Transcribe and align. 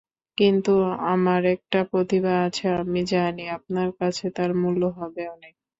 কিন্তু 0.37 0.73
আমার 1.11 1.41
একটা 1.55 1.79
প্রতিভা 1.91 2.33
আছে, 2.47 2.65
আমি 2.81 3.01
জানি 3.11 3.43
আপনার 3.57 3.89
কাছে 3.99 4.25
তার 4.35 4.51
মূল্য 4.61 4.83
হবে 4.99 5.23
অনেক। 5.35 5.53